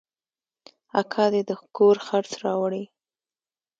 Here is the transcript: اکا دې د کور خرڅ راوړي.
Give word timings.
اکا 1.01 1.25
دې 1.33 1.41
د 1.49 1.51
کور 1.75 1.95
خرڅ 2.07 2.31
راوړي. 2.45 2.83